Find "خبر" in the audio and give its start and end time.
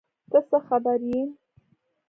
0.67-0.99